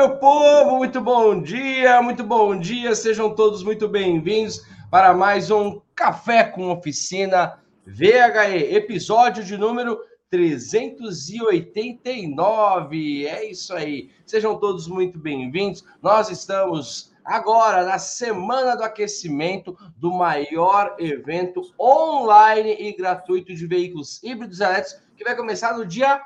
[0.00, 5.78] Meu povo, muito bom dia, muito bom dia, sejam todos muito bem-vindos para mais um
[5.94, 10.00] Café com Oficina VHE, episódio de número
[10.30, 13.26] 389.
[13.26, 15.84] É isso aí, sejam todos muito bem-vindos.
[16.00, 24.18] Nós estamos agora na semana do aquecimento do maior evento online e gratuito de veículos
[24.22, 26.22] híbridos elétricos que vai começar no dia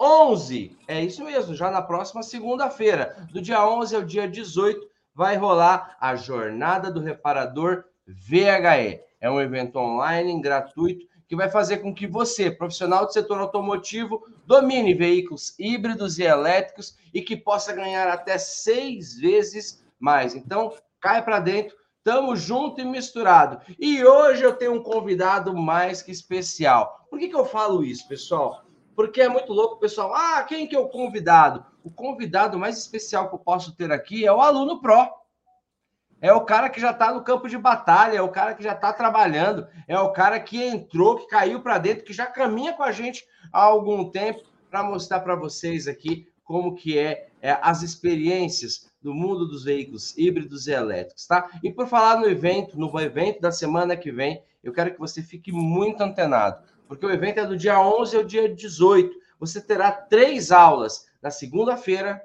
[0.00, 0.76] 11.
[0.86, 5.96] É isso mesmo, já na próxima segunda-feira, do dia 11 ao dia 18, vai rolar
[6.00, 9.00] a Jornada do Reparador VHE.
[9.20, 14.24] É um evento online gratuito que vai fazer com que você, profissional do setor automotivo,
[14.46, 20.34] domine veículos híbridos e elétricos e que possa ganhar até seis vezes mais.
[20.34, 23.60] Então, cai para dentro, tamo junto e misturado.
[23.78, 27.06] E hoje eu tenho um convidado mais que especial.
[27.10, 28.62] Por que, que eu falo isso, pessoal?
[28.98, 30.12] Porque é muito louco, pessoal.
[30.12, 31.64] Ah, quem que é o convidado?
[31.84, 35.08] O convidado mais especial que eu posso ter aqui é o aluno Pro.
[36.20, 38.72] É o cara que já está no campo de batalha, é o cara que já
[38.72, 42.82] está trabalhando, é o cara que entrou, que caiu para dentro, que já caminha com
[42.82, 47.82] a gente há algum tempo para mostrar para vocês aqui como que é, é, as
[47.82, 51.48] experiências do mundo dos veículos híbridos e elétricos, tá?
[51.62, 55.22] E por falar no evento, no evento da semana que vem, eu quero que você
[55.22, 59.14] fique muito antenado porque o evento é do dia 11 ao dia 18.
[59.38, 62.24] Você terá três aulas na segunda-feira,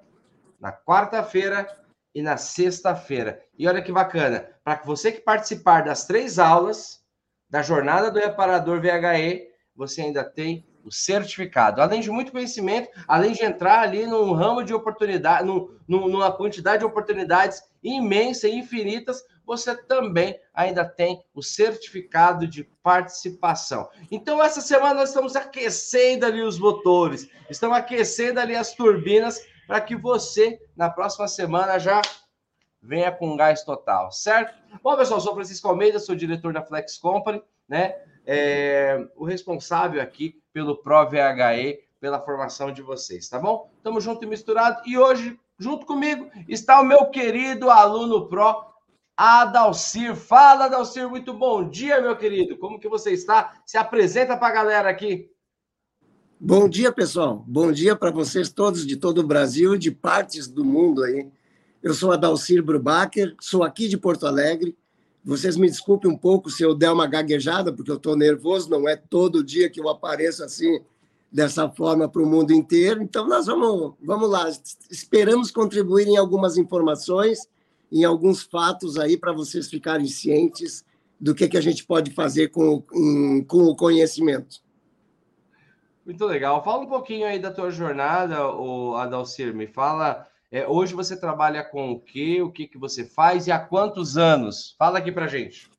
[0.59, 1.67] na quarta-feira
[2.16, 3.42] e na sexta-feira.
[3.58, 7.04] E olha que bacana, para você que participar das três aulas
[7.49, 11.82] da jornada do reparador VHE, você ainda tem o certificado.
[11.82, 16.80] Além de muito conhecimento, além de entrar ali num ramo de oportunidade, num, numa quantidade
[16.80, 23.89] de oportunidades imensa e infinitas, você também ainda tem o certificado de participação.
[24.11, 29.82] Então, essa semana nós estamos aquecendo ali os motores, estamos aquecendo ali as turbinas para
[29.82, 32.02] que você, na próxima semana, já
[32.82, 34.53] venha com gás total, certo?
[34.83, 37.95] Bom, pessoal, sou Francisco Almeida, sou diretor da Flex Company, né?
[38.26, 43.71] É, o responsável aqui pelo ProVHE, pela formação de vocês, tá bom?
[43.82, 44.82] Tamo junto e misturado.
[44.86, 48.73] E hoje, junto comigo, está o meu querido aluno Pro,
[49.16, 50.16] Adalcir.
[50.16, 52.58] Fala, Adalcir, muito bom dia, meu querido.
[52.58, 53.62] Como que você está?
[53.66, 55.30] Se apresenta para a galera aqui.
[56.40, 57.44] Bom dia, pessoal.
[57.48, 61.28] Bom dia para vocês todos de todo o Brasil, de partes do mundo aí.
[61.82, 64.76] Eu sou Adalcir Brubacher, sou aqui de Porto Alegre.
[65.24, 68.90] Vocês me desculpem um pouco se eu der uma gaguejada, porque eu estou nervoso, não
[68.90, 70.82] é todo dia que eu apareço assim,
[71.32, 73.02] dessa forma para o mundo inteiro.
[73.02, 74.50] Então, nós vamos, vamos lá.
[74.90, 77.48] Esperamos contribuir em algumas informações
[77.93, 80.83] em alguns fatos aí para vocês ficarem cientes
[81.20, 82.81] do que, que a gente pode fazer com,
[83.48, 84.64] com o conhecimento.
[86.03, 86.64] Muito legal.
[86.64, 89.53] Fala um pouquinho aí da tua jornada, o Adalcir.
[89.53, 92.42] Me fala, é, hoje você trabalha com o quê?
[92.42, 94.76] O que, que você faz e há quantos anos?
[94.77, 95.70] Fala aqui para gente.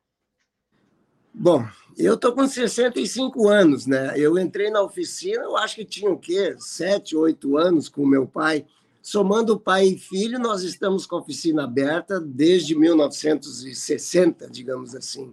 [1.36, 1.66] Bom,
[1.98, 4.14] eu estou com 65 anos, né?
[4.16, 6.54] Eu entrei na oficina, eu acho que tinha o quê?
[6.58, 8.64] Sete, oito anos com meu pai.
[9.04, 15.31] Somando pai e filho, nós estamos com a oficina aberta desde 1960, digamos assim.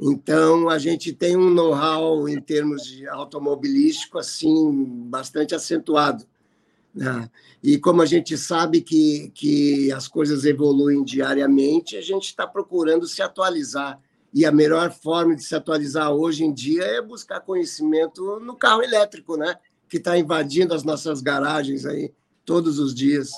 [0.00, 6.24] Então, a gente tem um know-how em termos de automobilístico assim bastante acentuado.
[6.94, 7.28] Né?
[7.60, 13.08] E como a gente sabe que, que as coisas evoluem diariamente, a gente está procurando
[13.08, 14.00] se atualizar.
[14.32, 18.84] E a melhor forma de se atualizar hoje em dia é buscar conhecimento no carro
[18.84, 19.56] elétrico, né?
[19.88, 22.12] que está invadindo as nossas garagens aí
[22.50, 23.30] todos os dias.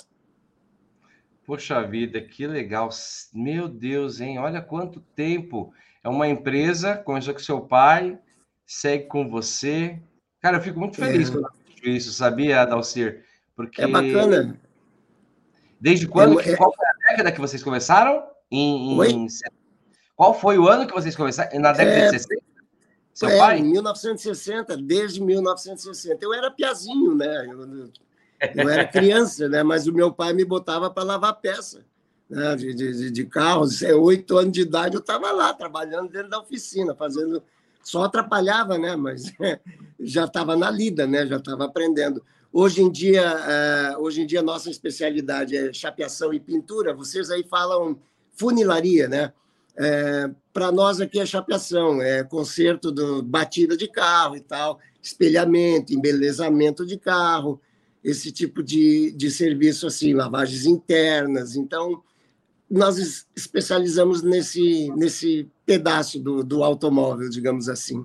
[1.45, 2.89] Poxa vida, que legal.
[3.31, 4.39] Meu Deus, hein?
[4.39, 5.71] Olha quanto tempo.
[6.03, 8.19] É uma empresa, começou com seu pai,
[8.67, 10.01] segue com você.
[10.41, 11.33] Cara, eu fico muito feliz é.
[11.33, 11.51] quando
[11.83, 13.23] eu isso, sabia, Dalcir?
[13.55, 13.83] Porque...
[13.83, 14.59] É bacana.
[15.79, 16.41] Desde quando?
[16.41, 18.25] É, qual foi a década que vocês começaram?
[18.51, 19.27] Em, em...
[20.17, 21.61] Qual foi o ano que vocês começaram?
[21.61, 22.05] Na década é...
[22.07, 22.43] de 60?
[23.13, 23.59] Seu é, pai?
[23.59, 26.25] Em 1960, desde 1960.
[26.25, 27.47] Eu era piazinho, né?
[27.47, 27.93] Eu
[28.55, 29.63] eu era criança, né?
[29.63, 31.85] Mas o meu pai me botava para lavar peça
[32.33, 32.57] né?
[32.57, 33.29] de, de, de.
[33.85, 37.43] É, oito anos de idade eu estava lá trabalhando dentro da oficina, fazendo.
[37.83, 38.97] Só atrapalhava, né?
[38.97, 39.33] Mas
[40.01, 41.27] já estava na lida, né?
[41.27, 42.25] Já estava aprendendo.
[42.53, 46.95] Hoje em dia, é, hoje em dia nossa especialidade é chapeação e pintura.
[46.95, 47.99] Vocês aí falam
[48.35, 49.33] funilaria, né?
[49.77, 55.95] É, para nós aqui é chapeação, é conserto do batida de carro e tal, espelhamento,
[55.95, 57.59] embelezamento de carro,
[58.03, 61.57] esse tipo de, de serviço, assim, lavagens internas.
[61.57, 62.03] Então,
[62.69, 68.05] nós especializamos nesse, nesse pedaço do, do automóvel, digamos assim.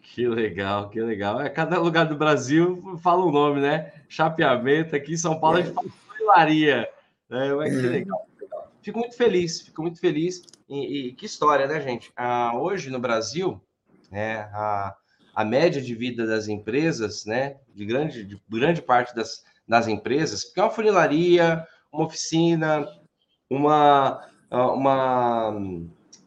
[0.00, 1.40] Que legal, que legal.
[1.40, 3.92] É, cada lugar do Brasil fala um nome, né?
[4.08, 5.62] Chapeamento, aqui em São Paulo é.
[5.62, 6.88] a gente fala funilaria.
[7.30, 7.90] É, mas que é.
[7.90, 8.28] legal.
[8.82, 10.42] Fico muito feliz, fico muito feliz.
[10.68, 12.12] E, e que história, né, gente?
[12.16, 13.60] Ah, hoje no Brasil,
[14.10, 14.94] né, a,
[15.34, 20.44] a média de vida das empresas, né, de grande, de grande parte das, das empresas,
[20.44, 22.86] porque é uma funilaria, uma oficina,
[23.48, 25.56] uma, uma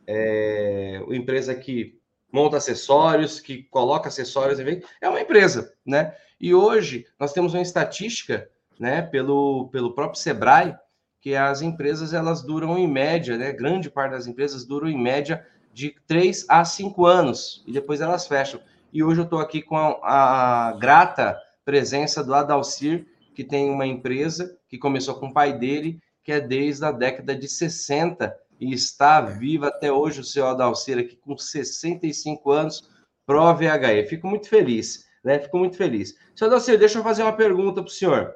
[0.08, 2.00] é, empresa que
[2.32, 6.14] monta acessórios, que coloca acessórios, é uma empresa, né?
[6.40, 10.76] E hoje nós temos uma estatística, né, pelo, pelo próprio Sebrae,
[11.22, 13.54] que as empresas elas duram em média, né?
[13.54, 18.28] Grande parte das empresas duram em média de 3 a 5 anos e depois elas
[18.28, 18.60] fecham.
[18.96, 23.06] E hoje eu estou aqui com a, a, grata presença do Adalcir,
[23.36, 27.36] que tem uma empresa que começou com o pai dele, que é desde a década
[27.36, 32.90] de 60 e está viva até hoje o seu Adalcir aqui com 65 anos,
[33.26, 34.08] pro VHE.
[34.08, 35.40] Fico muito feliz, né?
[35.40, 36.18] Fico muito feliz.
[36.34, 38.34] Seu Adalcir, deixa eu fazer uma pergunta para o senhor.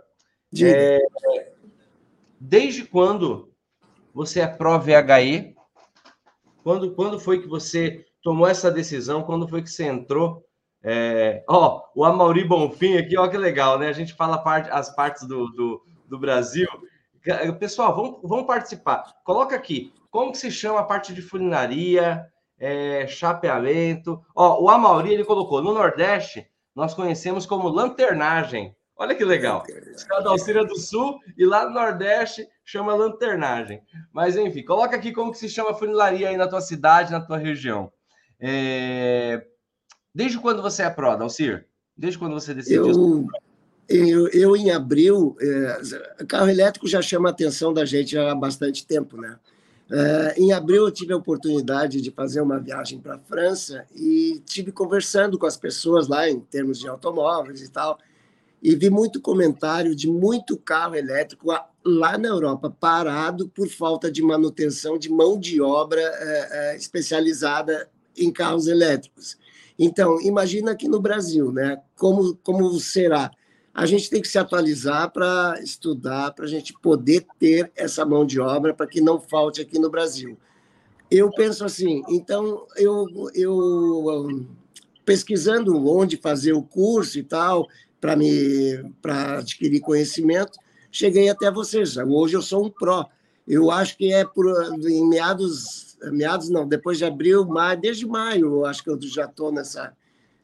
[0.62, 1.00] É,
[2.38, 3.50] desde quando
[4.14, 5.56] você é pro VHE?
[6.62, 9.24] Quando, quando foi que você tomou essa decisão?
[9.24, 10.46] Quando foi que você entrou
[10.84, 13.88] é, ó, o Amauri Bonfim aqui, ó, que legal, né?
[13.90, 16.68] A gente fala parte, as partes do, do, do Brasil.
[17.60, 19.04] Pessoal, vamos, vamos participar.
[19.24, 22.26] Coloca aqui, como que se chama a parte de funilaria,
[22.58, 24.24] é, chapeamento?
[24.34, 28.76] Ó, o Amauri, ele colocou, no Nordeste, nós conhecemos como lanternagem.
[28.96, 29.64] Olha que legal.
[30.08, 33.82] Cada Alcira do Sul e lá no Nordeste chama lanternagem.
[34.12, 37.38] Mas, enfim, coloca aqui como que se chama funilaria aí na tua cidade, na tua
[37.38, 37.92] região.
[38.40, 39.46] É,
[40.20, 41.66] Desde quando você é pró, Dalcir?
[41.96, 42.86] Desde quando você decidiu?
[42.86, 43.28] Eu,
[43.88, 48.86] eu, eu em abril, é, carro elétrico já chama a atenção da gente há bastante
[48.86, 49.40] tempo, né?
[49.90, 54.44] É, em abril eu tive a oportunidade de fazer uma viagem para a França e
[54.46, 57.98] tive conversando com as pessoas lá em termos de automóveis e tal
[58.62, 61.48] e vi muito comentário de muito carro elétrico
[61.84, 68.30] lá na Europa parado por falta de manutenção de mão de obra é, especializada em
[68.32, 69.38] carros elétricos.
[69.82, 71.82] Então, imagina aqui no Brasil, né?
[71.96, 73.32] Como, como será?
[73.74, 78.26] A gente tem que se atualizar para estudar, para a gente poder ter essa mão
[78.26, 80.38] de obra para que não falte aqui no Brasil.
[81.10, 84.46] Eu penso assim, então, eu, eu
[85.06, 87.66] pesquisando onde fazer o curso e tal,
[88.02, 90.60] para me para adquirir conhecimento,
[90.92, 91.96] cheguei até vocês.
[91.96, 93.08] Hoje eu sou um pró.
[93.48, 94.46] Eu acho que é por
[94.86, 99.52] em meados meados não, depois de abril, maio, desde maio, acho que eu já estou
[99.52, 99.94] nessa,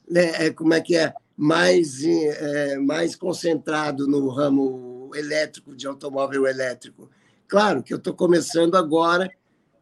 [0.10, 6.48] né, é, como é que é, mais, é, mais concentrado no ramo elétrico, de automóvel
[6.48, 7.10] elétrico.
[7.48, 9.30] Claro que eu estou começando agora,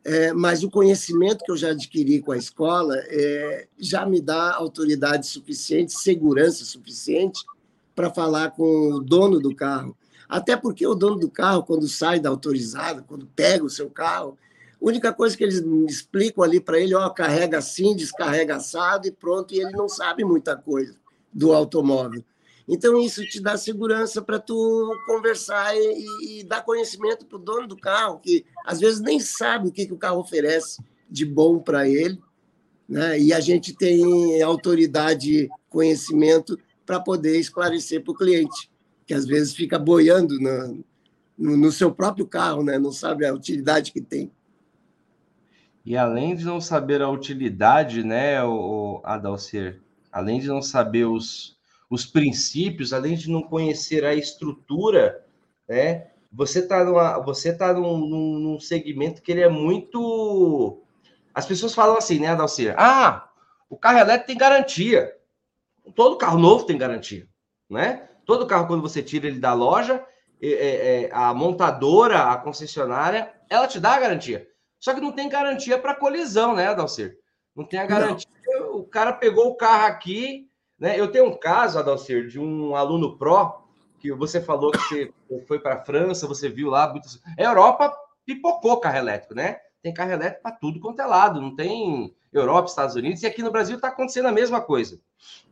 [0.04, 4.54] é, mas o conhecimento que eu já adquiri com a escola é, já me dá
[4.54, 7.42] autoridade suficiente, segurança suficiente
[7.96, 9.96] para falar com o dono do carro.
[10.28, 14.38] Até porque o dono do carro, quando sai da autorizada, quando pega o seu carro,
[14.83, 19.54] única coisa que eles explicam ali para ele, ó, carrega assim, descarrega assado e pronto,
[19.54, 20.95] e ele não sabe muita coisa
[21.31, 22.23] do automóvel.
[22.68, 27.68] Então, isso te dá segurança para tu conversar e, e dar conhecimento para o dono
[27.68, 31.59] do carro, que às vezes nem sabe o que, que o carro oferece de bom
[31.59, 32.19] para ele,
[32.87, 33.19] né?
[33.19, 38.69] e a gente tem autoridade, conhecimento para poder esclarecer para o cliente,
[39.06, 40.83] que às vezes fica boiando no,
[41.37, 42.78] no, no seu próprio carro, né?
[42.78, 44.31] não sabe a utilidade que tem.
[45.85, 51.57] E além de não saber a utilidade, né, o, Adalcer, além de não saber os,
[51.90, 55.25] os princípios, além de não conhecer a estrutura,
[55.68, 60.81] né, você está você tá num, num, num, segmento que ele é muito.
[61.33, 62.73] As pessoas falam assim, né, Adalcer?
[62.78, 63.30] Ah,
[63.69, 65.13] o carro elétrico tem garantia.
[65.95, 67.28] Todo carro novo tem garantia,
[67.69, 68.07] né?
[68.25, 70.04] Todo carro, quando você tira ele da loja,
[70.42, 74.47] é, é, a montadora, a concessionária, ela te dá a garantia.
[74.83, 77.18] Só que não tem garantia para colisão, né, Adalcir?
[77.56, 78.30] Não tem a garantia.
[78.45, 78.80] Não.
[78.80, 80.99] O cara pegou o carro aqui, né?
[80.99, 83.66] Eu tenho um caso, Adalcir, de um aluno pró,
[83.97, 85.13] que você falou que você
[85.47, 86.90] foi para a França, você viu lá.
[86.90, 87.18] Muitos...
[87.40, 89.56] A Europa pipocou carro elétrico, né?
[89.81, 93.42] Tem carro elétrico para tudo quanto é lado, não tem Europa, Estados Unidos, e aqui
[93.42, 94.99] no Brasil está acontecendo a mesma coisa,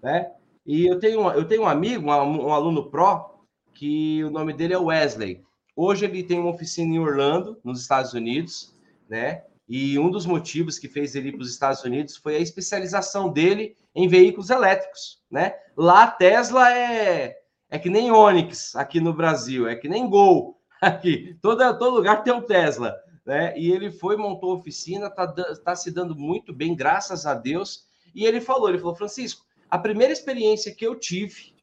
[0.03, 0.29] né?
[0.65, 3.39] E eu tenho, eu tenho um amigo, um, um aluno pró,
[3.73, 5.41] que o nome dele é Wesley.
[5.73, 8.75] Hoje ele tem uma oficina em Orlando, nos Estados Unidos,
[9.11, 9.43] né?
[9.67, 13.31] E um dos motivos que fez ele ir para os Estados Unidos foi a especialização
[13.31, 15.53] dele em veículos elétricos, né?
[15.75, 17.37] Lá Tesla é
[17.69, 21.37] é que nem Onix aqui no Brasil, é que nem Gol aqui.
[21.41, 23.57] Todo, todo lugar tem um Tesla, né?
[23.57, 27.85] E ele foi, montou oficina, tá, tá se dando muito bem, graças a Deus.
[28.13, 31.55] E ele falou, ele falou, Francisco, a primeira experiência que eu tive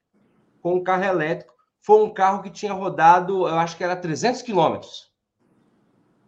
[0.62, 4.40] com o carro elétrico foi um carro que tinha rodado, eu acho que era 300
[4.40, 5.08] quilômetros.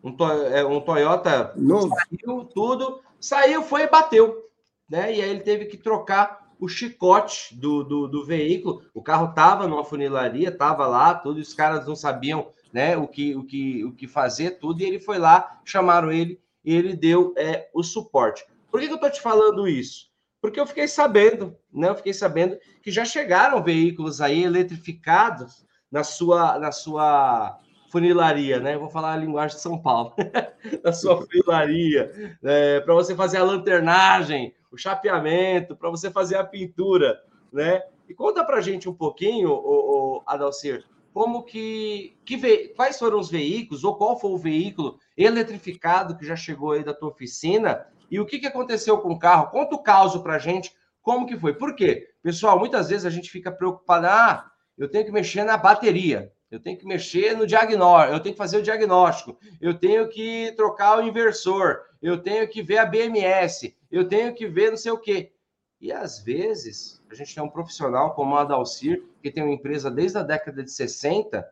[0.02, 0.16] Um,
[0.52, 1.94] é, um, Toyota Novo.
[1.94, 4.48] saiu tudo, saiu, foi e bateu.
[4.88, 5.14] Né?
[5.14, 8.82] E aí ele teve que trocar o chicote do, do, do veículo.
[8.94, 13.34] O carro estava numa funilaria, estava lá, todos os caras não sabiam né, o, que,
[13.34, 17.34] o, que, o que fazer, tudo, e ele foi lá, chamaram ele e ele deu
[17.36, 18.44] é, o suporte.
[18.70, 20.10] Por que, que eu estou te falando isso?
[20.40, 21.88] Porque eu fiquei sabendo, né?
[21.88, 27.58] Eu fiquei sabendo que já chegaram veículos aí eletrificados na sua, na sua
[27.90, 28.78] funilaria, né?
[28.78, 30.14] vou falar a linguagem de São Paulo,
[30.82, 36.44] na sua funilaria, é, para você fazer a lanternagem, o chapeamento, para você fazer a
[36.44, 37.20] pintura,
[37.52, 37.82] né?
[38.08, 43.18] E conta para gente um pouquinho, o, o Adalcir, como que, que ve, quais foram
[43.18, 47.86] os veículos ou qual foi o veículo eletrificado que já chegou aí da tua oficina
[48.10, 49.50] e o que, que aconteceu com o carro?
[49.50, 51.54] Conta o caso para gente, como que foi.
[51.54, 52.08] Por quê?
[52.22, 56.58] Pessoal, muitas vezes a gente fica preocupado, ah, eu tenho que mexer na bateria, eu
[56.58, 60.98] tenho que mexer no diagnóstico, eu tenho que fazer o diagnóstico, eu tenho que trocar
[60.98, 64.98] o inversor, eu tenho que ver a BMS, eu tenho que ver não sei o
[64.98, 65.32] quê.
[65.80, 69.90] E às vezes, a gente tem um profissional como a Adalcir, que tem uma empresa
[69.90, 71.46] desde a década de 60,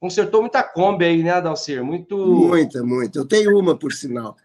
[0.00, 1.84] consertou muita Kombi aí, né, Adalcir?
[1.84, 2.16] Muito...
[2.16, 3.18] Muita, muita.
[3.18, 4.36] Eu tenho uma, por sinal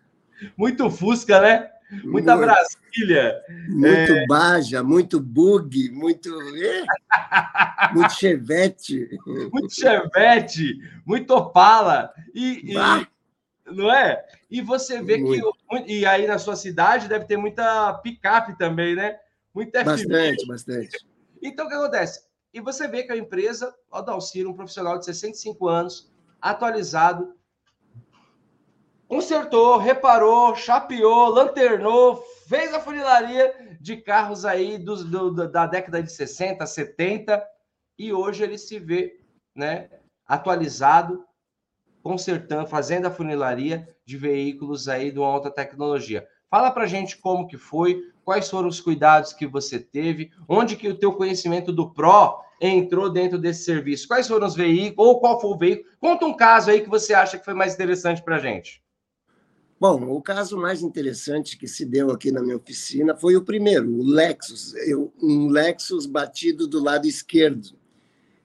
[0.57, 1.70] muito Fusca, né?
[2.03, 3.41] Muita muito, Brasília.
[3.67, 4.25] Muito é...
[4.25, 6.29] Baja, muito Bug, muito.
[7.93, 9.09] muito Chevette.
[9.51, 12.13] Muito Chevette, muito Opala.
[12.33, 14.25] E, e, não é?
[14.49, 15.53] E você vê muito.
[15.69, 15.91] que.
[15.91, 19.17] E aí na sua cidade deve ter muita picape também, né?
[19.53, 20.97] Muita Bastante, bastante.
[21.41, 22.23] Então o que acontece?
[22.53, 27.33] E você vê que a empresa, o Dalciro, um profissional de 65 anos, atualizado,
[29.11, 36.09] consertou, reparou, chapeou, lanternou, fez a funilaria de carros aí do, do, da década de
[36.09, 37.45] 60, 70,
[37.99, 39.19] e hoje ele se vê
[39.53, 39.89] né,
[40.25, 41.25] atualizado,
[42.01, 46.25] consertando, fazendo a funilaria de veículos aí de uma alta tecnologia.
[46.49, 50.87] Fala para gente como que foi, quais foram os cuidados que você teve, onde que
[50.87, 55.41] o teu conhecimento do Pro entrou dentro desse serviço, quais foram os veículos, ou qual
[55.41, 55.89] foi o veículo.
[55.99, 58.81] Conta um caso aí que você acha que foi mais interessante para gente.
[59.81, 63.89] Bom, o caso mais interessante que se deu aqui na minha oficina foi o primeiro,
[63.89, 67.69] o Lexus, eu, um Lexus batido do lado esquerdo.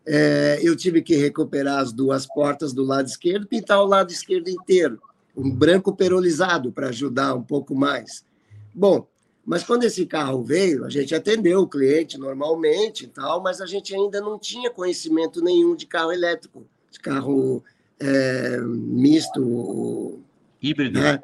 [0.06, 4.48] É, eu tive que recuperar as duas portas do lado esquerdo pintar o lado esquerdo
[4.48, 4.98] inteiro,
[5.36, 8.24] um branco perolizado para ajudar um pouco mais.
[8.72, 9.06] Bom,
[9.44, 13.66] mas quando esse carro veio, a gente atendeu o cliente normalmente e tal, mas a
[13.66, 17.62] gente ainda não tinha conhecimento nenhum de carro elétrico, de carro
[18.00, 20.24] é, misto,
[20.60, 21.00] Híbrido.
[21.00, 21.20] Né?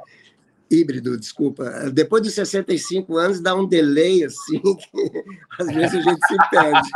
[0.71, 1.91] Híbrido, desculpa.
[1.93, 5.25] Depois dos 65 anos dá um delay assim, que
[5.59, 6.91] às vezes a gente se perde.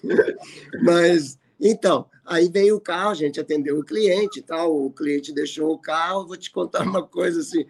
[0.82, 5.32] Mas, então, aí veio o carro, a gente atendeu o cliente e tal, o cliente
[5.32, 7.66] deixou o carro, vou te contar uma coisa assim,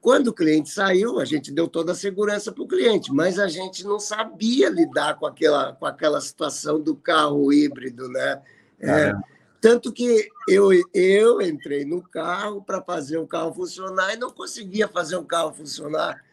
[0.00, 3.48] quando o cliente saiu, a gente deu toda a segurança para o cliente, mas a
[3.48, 8.40] gente não sabia lidar com aquela, com aquela situação do carro híbrido, né?
[8.80, 9.12] É,
[9.60, 14.86] tanto que eu, eu entrei no carro para fazer o carro funcionar e não conseguia
[14.86, 16.24] fazer o carro funcionar.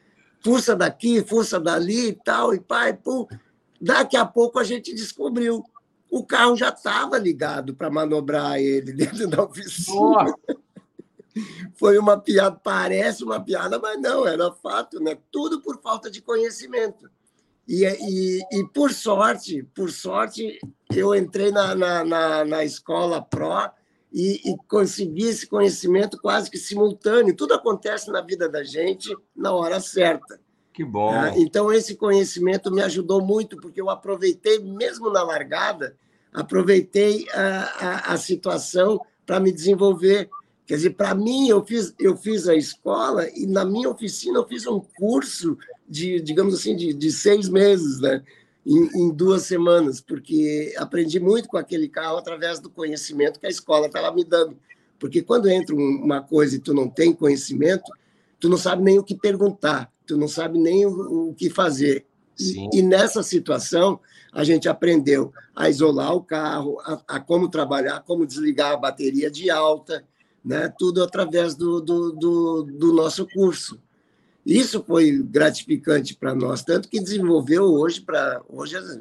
[0.44, 3.25] Força daqui, força dali e tal, e pai, pum.
[3.82, 5.63] Daqui a pouco a gente descobriu.
[6.10, 10.34] O carro já estava ligado para manobrar ele dentro da oficina.
[11.75, 15.17] Foi uma piada, parece uma piada, mas não, era fato, né?
[15.32, 17.10] Tudo por falta de conhecimento.
[17.67, 20.60] E, e, e, por sorte, por sorte,
[20.93, 23.72] eu entrei na, na, na, na escola pró
[24.13, 27.36] e, e, consegui esse conhecimento quase que simultâneo.
[27.36, 30.39] Tudo acontece na vida da gente na hora certa.
[30.72, 31.10] Que bom.
[31.10, 35.95] Ah, então, esse conhecimento me ajudou muito, porque eu aproveitei, mesmo na largada,
[36.34, 40.29] aproveitei a, a, a situação para me desenvolver.
[40.67, 44.48] Quer dizer, para mim, eu fiz, eu fiz a escola e na minha oficina eu
[44.48, 45.57] fiz um curso
[45.88, 48.24] de, digamos assim, de, de seis meses, né?
[48.65, 53.50] Em, em, duas semanas, porque aprendi muito com aquele carro através do conhecimento que a
[53.50, 54.58] escola estava me dando.
[54.98, 57.92] Porque quando entra uma coisa e tu não tem conhecimento,
[58.39, 62.06] tu não sabe nem o que perguntar, tu não sabe nem o, o que fazer.
[62.39, 64.00] E, e, nessa situação,
[64.34, 69.32] a gente aprendeu a isolar o carro, a, a, como trabalhar, como desligar a bateria
[69.32, 70.04] de alta,
[70.44, 70.74] né?
[70.77, 73.80] tudo através do, do, do, do nosso curso.
[74.46, 79.00] Isso foi gratificante para nós, tanto que desenvolveu hoje para hoje as,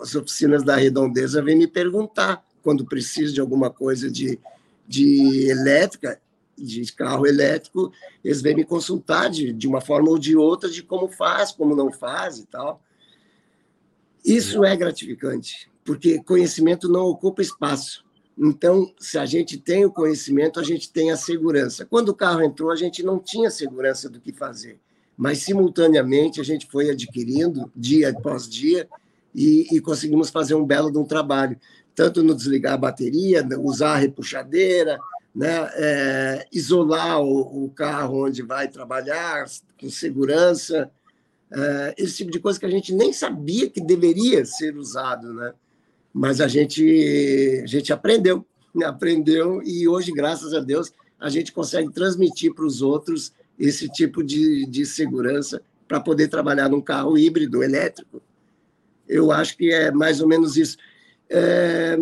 [0.00, 4.40] as, oficinas da Redondeza vêm me perguntar quando preciso de alguma coisa de,
[4.88, 6.18] de elétrica,
[6.56, 7.92] de carro elétrico,
[8.24, 11.76] eles vêm me consultar de, de uma forma ou de outra de como faz, como
[11.76, 12.82] não faz e tal.
[14.24, 15.70] Isso é gratificante.
[15.84, 18.04] porque conhecimento não ocupa espaço.
[18.36, 21.86] Então, se a gente tem o conhecimento, a gente tem a segurança.
[21.86, 24.78] Quando o carro entrou, a gente não tinha segurança do que fazer,
[25.16, 28.88] mas simultaneamente a gente foi adquirindo dia após dia
[29.34, 31.58] e, e conseguimos fazer um belo um trabalho,
[31.94, 34.98] tanto no desligar a bateria, usar a repuxadeira,
[35.34, 39.44] né, é, isolar o, o, carro onde vai trabalhar
[39.78, 40.90] com segurança,
[41.52, 45.52] é, esse tipo de coisa que a gente nem sabia que deveria ser usado, né?
[46.12, 48.46] mas a gente, a gente aprendeu,
[48.84, 54.22] aprendeu e hoje, graças a Deus, a gente consegue transmitir para os outros esse tipo
[54.22, 58.22] de, de segurança para poder trabalhar num carro híbrido elétrico.
[59.08, 60.76] Eu acho que é mais ou menos isso.
[61.28, 61.96] É,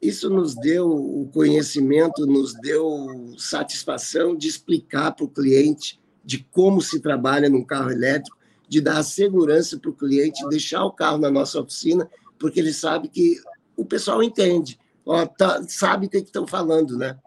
[0.00, 6.80] isso nos deu o conhecimento, nos deu satisfação de explicar para o cliente de como
[6.80, 8.38] se trabalha num carro elétrico,
[8.68, 13.08] de dar segurança para o cliente, deixar o carro na nossa oficina, porque ele sabe
[13.08, 13.40] que
[13.76, 17.18] o pessoal entende, ó, tá, sabe o que estão falando, né?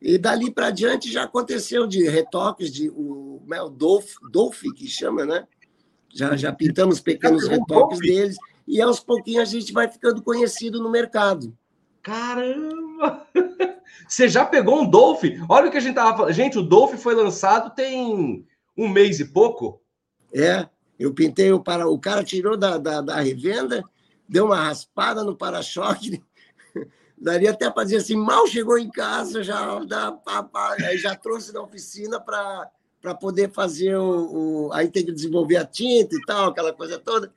[0.00, 4.86] E dali para diante já aconteceu de retoques, de o, é, o Dolph, Dolph, que
[4.86, 5.46] chama, né?
[6.14, 8.36] Já, já pintamos pequenos retoques deles,
[8.66, 11.56] e aos pouquinhos a gente vai ficando conhecido no mercado.
[12.02, 13.26] Caramba!
[14.06, 15.24] Você já pegou um Dolph?
[15.48, 16.32] Olha o que a gente tava falando.
[16.32, 19.80] Gente, o Dolph foi lançado tem um mês e pouco.
[20.32, 21.88] É, eu pintei o para.
[21.88, 23.82] O cara tirou da, da, da revenda
[24.28, 26.22] deu uma raspada no para-choque.
[27.18, 30.18] Daria até para dizer assim, mal chegou em casa, já, dá,
[30.84, 35.58] aí já trouxe na oficina para para poder fazer o, o, aí tem que desenvolver
[35.58, 37.32] a tinta e tal, aquela coisa toda.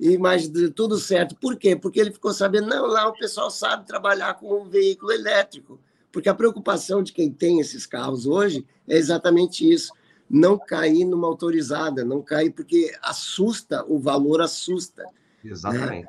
[0.00, 1.36] E mas tudo certo.
[1.36, 1.76] Por quê?
[1.76, 5.78] Porque ele ficou sabendo, não, lá o pessoal sabe trabalhar com um veículo elétrico.
[6.10, 9.92] Porque a preocupação de quem tem esses carros hoje é exatamente isso,
[10.30, 15.02] não cair numa autorizada, não cair porque assusta, o valor assusta.
[15.02, 15.10] Né?
[15.44, 16.04] Exatamente.
[16.04, 16.08] Né?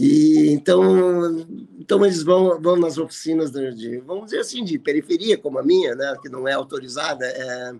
[0.00, 1.44] E então,
[1.76, 5.92] então eles vão, vão nas oficinas de, vamos dizer assim, de periferia, como a minha,
[5.96, 7.26] né, que não é autorizada.
[7.26, 7.74] É,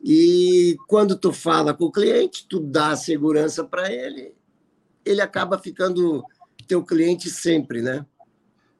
[0.00, 4.32] e quando tu fala com o cliente, tu dá segurança para ele,
[5.04, 6.24] ele acaba ficando
[6.68, 8.06] teu cliente sempre, né?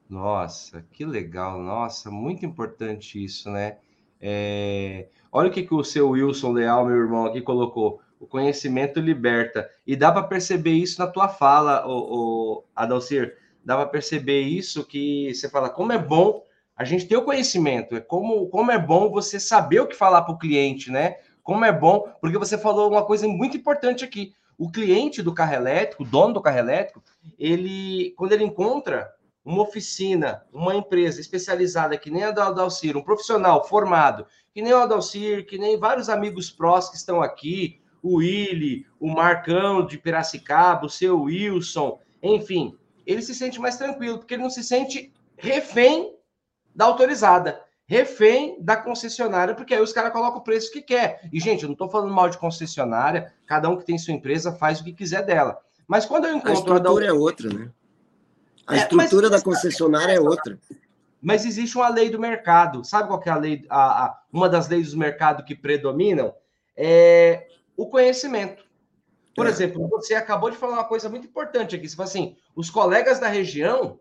[0.09, 1.61] Nossa, que legal!
[1.61, 3.79] Nossa, muito importante isso, né?
[4.21, 5.09] É...
[5.29, 7.99] Olha o que, que o seu Wilson Leal, meu irmão, aqui colocou.
[8.21, 9.67] O conhecimento liberta.
[9.85, 13.35] E dá para perceber isso na tua fala, o, o Adalcir.
[13.65, 16.43] Dá para perceber isso que você fala, como é bom
[16.75, 20.21] a gente ter o conhecimento, é como, como é bom você saber o que falar
[20.21, 21.17] para o cliente, né?
[21.43, 24.33] Como é bom, porque você falou uma coisa muito importante aqui.
[24.57, 27.03] O cliente do carro elétrico, o dono do carro elétrico,
[27.37, 29.11] ele, quando ele encontra
[29.43, 34.73] uma oficina, uma empresa especializada que nem a da Adalcir, um profissional formado, que nem
[34.73, 39.97] o Adalcir, que nem vários amigos prós que estão aqui, o Willi, o Marcão de
[39.97, 45.11] Piracicaba, o seu Wilson, enfim, ele se sente mais tranquilo, porque ele não se sente
[45.37, 46.15] refém
[46.73, 51.27] da autorizada, refém da concessionária, porque aí os caras colocam o preço que quer.
[51.31, 54.53] E, gente, eu não estou falando mal de concessionária, cada um que tem sua empresa
[54.53, 55.59] faz o que quiser dela.
[55.87, 56.51] Mas quando eu encontro.
[56.51, 57.09] A estrutura a da...
[57.09, 57.71] é outra, né?
[58.65, 59.39] A é, estrutura mas...
[59.39, 60.57] da concessionária é outra.
[61.21, 62.83] Mas existe uma lei do mercado.
[62.83, 63.65] Sabe qual é a lei?
[63.69, 66.33] A, a, uma das leis do mercado que predominam?
[66.75, 68.65] É o conhecimento.
[69.35, 69.49] Por é.
[69.49, 71.87] exemplo, você acabou de falar uma coisa muito importante aqui.
[71.87, 73.99] Você fala assim: os colegas da região,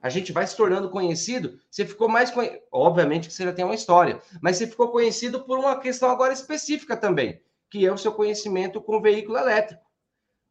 [0.00, 1.58] a gente vai se tornando conhecido.
[1.70, 2.62] Você ficou mais conhecido.
[2.70, 6.32] Obviamente que você já tem uma história, mas você ficou conhecido por uma questão agora
[6.32, 9.82] específica também, que é o seu conhecimento com veículo elétrico.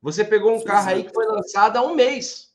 [0.02, 2.54] Você pegou um carro aí que foi lançado há um mês.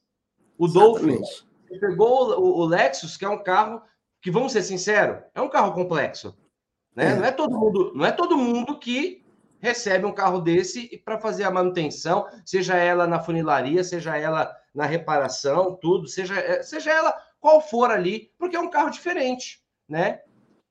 [0.58, 1.18] O Dolphin.
[1.18, 3.82] Você pegou o, o Lexus, que é um carro
[4.20, 6.37] que, vamos ser sinceros, é um carro complexo.
[6.94, 7.12] Né?
[7.12, 7.16] É.
[7.16, 9.21] Não é todo mundo, não é todo mundo que
[9.62, 14.85] recebe um carro desse para fazer a manutenção, seja ela na funilaria, seja ela na
[14.85, 20.20] reparação, tudo, seja, eh, seja ela qual for ali, porque é um carro diferente, né?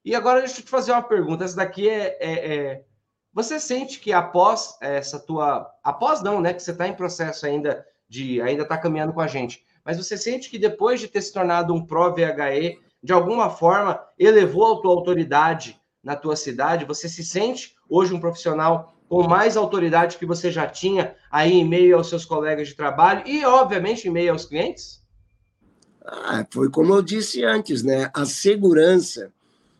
[0.04, 1.46] E agora deixa eu te fazer uma pergunta.
[1.46, 2.86] Essa daqui é, é, é...
[3.32, 6.54] você sente que após essa tua, após não, né?
[6.54, 10.18] Que você está em processo ainda de, ainda está caminhando com a gente, mas você
[10.18, 14.82] sente que depois de ter se tornado um Pro VHE, de alguma forma elevou a
[14.82, 16.86] tua autoridade na tua cidade?
[16.86, 21.68] Você se sente hoje um profissional com mais autoridade que você já tinha aí em
[21.68, 25.02] meio aos seus colegas de trabalho e, obviamente, em meio aos clientes?
[26.06, 28.10] Ah, foi como eu disse antes, né?
[28.14, 29.32] A segurança,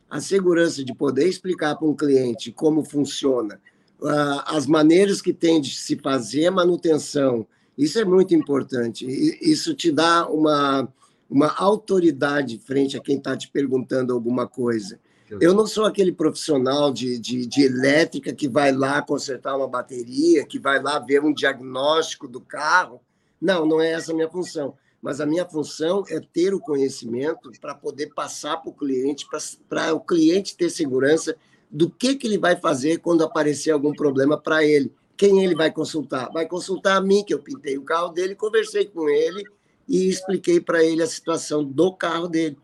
[0.10, 3.60] a segurança de poder explicar para um cliente como funciona,
[4.02, 9.06] uh, as maneiras que tem de se fazer a manutenção, isso é muito importante.
[9.42, 10.88] Isso te dá uma,
[11.30, 15.00] uma autoridade frente a quem está te perguntando alguma coisa.
[15.40, 20.46] Eu não sou aquele profissional de, de, de, elétrica que vai lá consertar uma bateria,
[20.46, 23.00] que vai lá ver um diagnóstico do carro.
[23.40, 24.76] Não, não é essa a minha função.
[25.02, 29.26] mas a minha função é ter o conhecimento para poder passar para o cliente,
[29.70, 31.36] para o cliente ter segurança
[31.70, 34.92] do que, que ele vai fazer quando aparecer algum problema para ele.
[35.16, 36.30] Quem ele vai consultar?
[36.32, 39.44] Vai consultar a mim, que eu pintei o carro dele, conversei com ele
[39.88, 42.58] e expliquei para ele a situação do carro dele.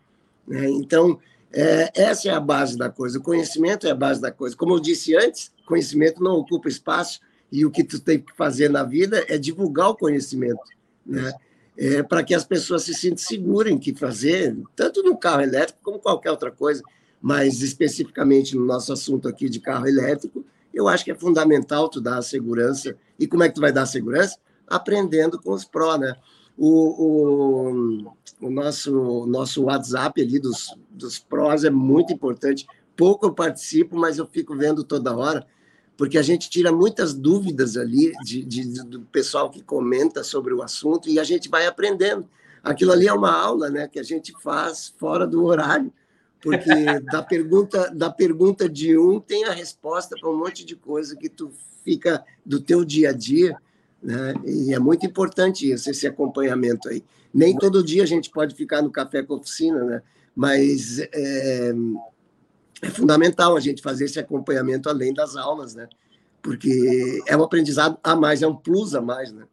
[0.48, 0.70] Né?
[0.72, 1.20] Então,
[1.52, 3.20] é, essa é a base da coisa.
[3.20, 4.56] O conhecimento é a base da coisa.
[4.56, 7.20] Como eu disse antes, conhecimento não ocupa espaço
[7.52, 10.62] e o que tu tem que fazer na vida é divulgar o conhecimento,
[11.06, 11.34] né?
[11.80, 15.80] É, para que as pessoas se sintam seguras em que fazer, tanto no carro elétrico
[15.84, 16.82] como qualquer outra coisa,
[17.22, 22.02] mas especificamente no nosso assunto aqui de carro elétrico, eu acho que é fundamental tu
[22.02, 22.96] dar a segurança.
[23.20, 24.38] E como é que tu vai dar a segurança?
[24.68, 26.16] Aprendendo com os pró, né?
[26.58, 26.72] O,
[27.06, 32.68] o, o nosso, nosso WhatsApp ali dos, dos prós é muito importante.
[32.96, 35.46] Pouco eu participo, mas eu fico vendo toda hora
[35.98, 40.62] porque a gente tira muitas dúvidas ali de, de, do pessoal que comenta sobre o
[40.62, 42.30] assunto e a gente vai aprendendo.
[42.64, 45.92] Aquilo ali é uma aula né, que a gente faz fora do horário,
[46.40, 46.70] porque
[47.12, 51.28] da pergunta, da pergunta de um tem a resposta para um monte de coisa que
[51.28, 51.52] tu
[51.84, 53.58] fica do teu dia a dia,
[54.04, 54.36] né?
[54.46, 57.04] E é muito importante isso, esse acompanhamento aí.
[57.34, 60.04] Nem todo dia a gente pode ficar no café com oficina, né?
[60.38, 61.74] Mas é,
[62.84, 65.90] é fundamental a gente fazer esse acompanhamento além das aulas, né?
[66.44, 69.46] Porque é um aprendizado a mais, é um plus a mais, né?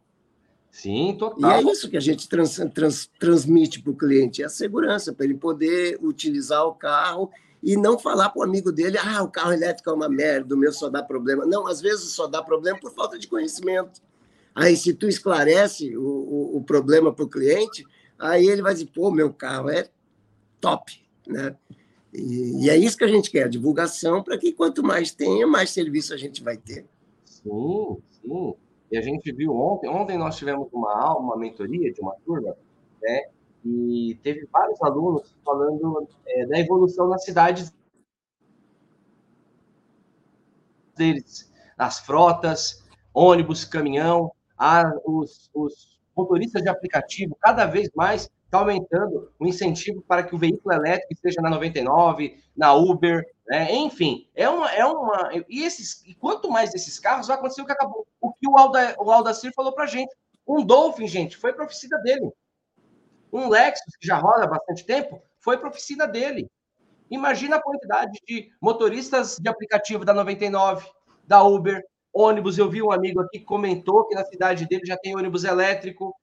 [0.69, 1.63] Sim, total.
[1.63, 5.11] E é isso que a gente trans, trans, transmite para o cliente, é a segurança,
[5.11, 7.31] para ele poder utilizar o carro
[7.63, 10.57] e não falar para o amigo dele, ah, o carro elétrico é uma merda, o
[10.57, 11.47] meu só dá problema.
[11.47, 14.03] Não, às vezes só dá problema por falta de conhecimento.
[14.53, 17.83] Aí, se tu esclarece o, o, o problema para o cliente,
[18.19, 19.89] aí ele vai dizer, pô, meu carro é
[20.65, 21.55] top, né?
[22.11, 25.69] E, e, é isso que a gente quer, divulgação, para que quanto mais tenha, mais
[25.69, 26.87] serviço a gente vai ter.
[27.23, 28.55] Sim, sim.
[28.91, 32.55] E a gente viu ontem, ontem nós tivemos uma aula, uma mentoria de uma turma,
[33.01, 33.27] né?
[33.63, 37.73] E teve vários alunos falando é, da evolução nas cidades
[40.95, 48.59] deles, nas frotas, ônibus, caminhão, a, os, os motoristas de aplicativo cada vez mais está
[48.59, 53.73] aumentando o incentivo para que o veículo elétrico esteja na 99, na Uber, né?
[53.73, 57.65] enfim, é uma, é uma e esses e quanto mais esses carros vai acontecer o
[57.65, 60.13] que acabou, o que o, Alda, o Aldacir falou para gente,
[60.47, 62.31] um Dolphin, gente, foi para oficina dele,
[63.31, 66.49] um Lexus que já roda há bastante tempo, foi para oficina dele.
[67.11, 70.87] Imagina a quantidade de motoristas de aplicativo da 99,
[71.27, 72.57] da Uber, ônibus.
[72.57, 76.15] Eu vi um amigo aqui que comentou que na cidade dele já tem ônibus elétrico.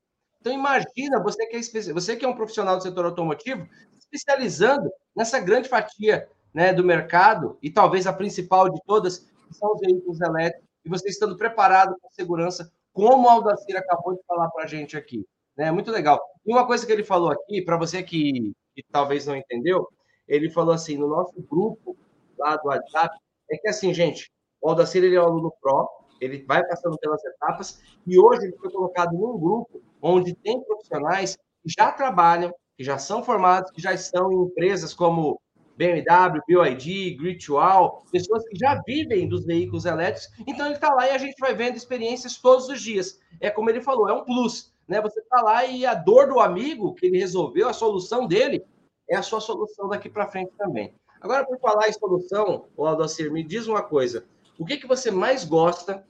[0.42, 3.64] Então, imagina você que é, você que é um profissional do setor automotivo,
[3.96, 9.72] especializando nessa grande fatia né, do mercado, e talvez a principal de todas, que são
[9.72, 14.50] os veículos elétricos, e você estando preparado com segurança, como o Aldacir acabou de falar
[14.50, 15.24] para a gente aqui.
[15.57, 15.70] Né?
[15.70, 16.20] Muito legal.
[16.44, 19.88] E uma coisa que ele falou aqui, para você que, que talvez não entendeu,
[20.26, 21.96] ele falou assim, no nosso grupo
[22.37, 23.16] lá do WhatsApp,
[23.48, 24.28] é que assim, gente,
[24.61, 25.88] o Aldacir ele é um aluno pró,
[26.23, 31.37] ele vai passando pelas etapas, e hoje ele foi colocado num grupo onde tem profissionais
[31.37, 35.41] que já trabalham, que já são formados, que já estão em empresas como
[35.77, 40.31] BMW, BYD, Gritual, pessoas que já vivem dos veículos elétricos.
[40.47, 43.19] Então ele está lá e a gente vai vendo experiências todos os dias.
[43.41, 45.01] É como ele falou, é um plus, né?
[45.01, 48.65] Você está lá e a dor do amigo que ele resolveu, a solução dele
[49.09, 50.95] é a sua solução daqui para frente também.
[51.21, 54.25] Agora, por falar em solução, o Aldacir, me diz uma coisa.
[54.59, 56.05] O que, que você mais gosta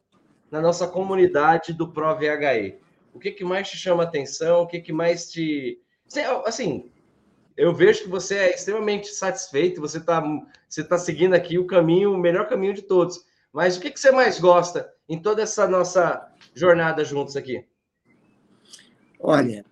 [0.52, 2.78] na nossa comunidade do Pro VHE?
[3.14, 4.62] O que, que mais te chama atenção?
[4.62, 5.80] O que, que mais te.
[6.44, 6.90] Assim,
[7.56, 10.22] eu vejo que você é extremamente satisfeito, você está
[10.68, 13.24] você tá seguindo aqui o caminho, o melhor caminho de todos.
[13.50, 17.66] Mas o que, que você mais gosta em toda essa nossa jornada juntos aqui?
[19.18, 19.64] Olha,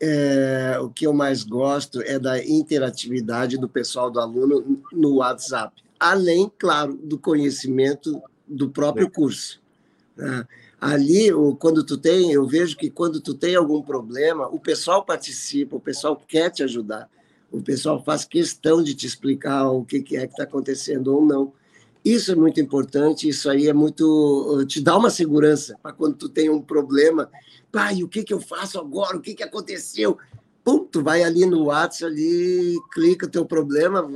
[0.00, 5.82] é, o que eu mais gosto é da interatividade do pessoal do aluno no WhatsApp,
[5.98, 9.60] além, claro, do conhecimento do próprio curso.
[10.18, 10.44] Né?
[10.80, 11.28] ali
[11.60, 15.80] quando tu tem eu vejo que quando tu tem algum problema o pessoal participa o
[15.80, 17.08] pessoal quer te ajudar
[17.50, 21.52] o pessoal faz questão de te explicar o que é que está acontecendo ou não.
[22.04, 26.28] Isso é muito importante isso aí é muito te dá uma segurança para quando tu
[26.28, 27.30] tem um problema.
[27.72, 29.16] Pai o que que eu faço agora?
[29.16, 30.18] O que que aconteceu?
[30.62, 34.06] Pum, tu vai ali no WhatsApp ali clica o teu problema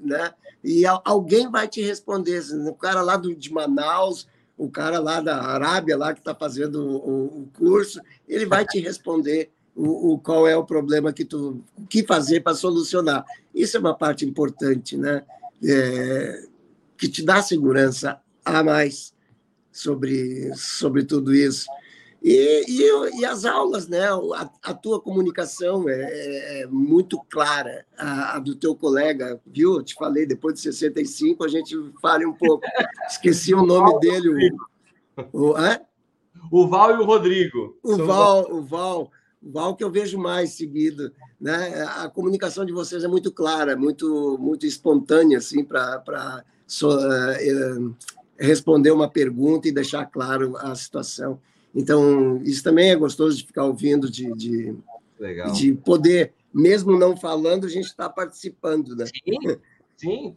[0.00, 0.32] né?
[0.62, 2.42] E alguém vai te responder.
[2.68, 4.26] O cara lá do, de Manaus
[4.60, 8.78] o cara lá da Arábia, lá que está fazendo o, o, curso, ele vai te
[8.78, 13.24] responder o, o, qual é o problema que tu o que fazer para solucionar.
[13.54, 15.22] Isso é uma parte importante, né?
[15.64, 16.44] É,
[16.98, 19.14] que te dá segurança a mais
[19.72, 21.64] sobre, sobre tudo isso.
[22.22, 24.06] E, e, e, as aulas, né?
[24.08, 29.76] A, a tua comunicação é, é, é muito clara, a, a, do teu colega, viu?
[29.76, 32.62] Eu te falei, depois de 65, a gente fale um pouco.
[33.08, 34.52] Esqueci o nome dele.
[35.32, 35.54] O, o,
[36.50, 37.78] o Val e o Rodrigo.
[37.82, 39.10] O Val, o Val,
[39.42, 41.10] o Val que eu vejo mais seguido.
[41.40, 41.82] Né?
[41.96, 47.96] A comunicação de vocês é muito clara, muito, muito espontânea, assim, para so, uh,
[48.38, 51.40] responder uma pergunta e deixar claro a situação.
[51.74, 54.76] Então, isso também é gostoso de ficar ouvindo, de, de,
[55.54, 58.96] de poder, mesmo não falando, a gente está participando.
[58.96, 59.06] Né?
[59.06, 59.58] Sim,
[59.96, 60.36] sim.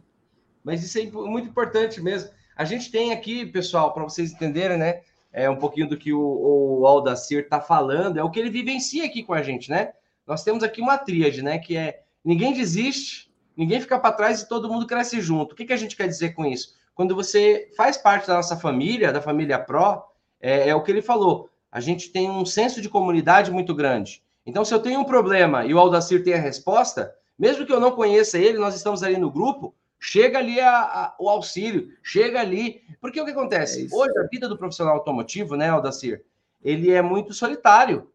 [0.62, 2.30] Mas isso é muito importante mesmo.
[2.56, 5.00] A gente tem aqui, pessoal, para vocês entenderem, né?
[5.32, 9.04] É um pouquinho do que o, o Aldacir está falando, é o que ele vivencia
[9.04, 9.92] aqui com a gente, né?
[10.24, 11.58] Nós temos aqui uma tríade, né?
[11.58, 15.52] Que é ninguém desiste, ninguém fica para trás e todo mundo cresce junto.
[15.52, 16.74] O que, que a gente quer dizer com isso?
[16.94, 20.04] Quando você faz parte da nossa família, da família Pro,
[20.44, 21.48] é, é o que ele falou.
[21.72, 24.22] A gente tem um senso de comunidade muito grande.
[24.44, 27.80] Então, se eu tenho um problema e o Aldacir tem a resposta, mesmo que eu
[27.80, 32.40] não conheça ele, nós estamos ali no grupo, chega ali a, a, o auxílio, chega
[32.40, 32.82] ali.
[33.00, 33.88] Porque o que acontece?
[33.90, 36.22] É Hoje, a vida do profissional automotivo, né, Aldacir,
[36.62, 38.10] ele é muito solitário.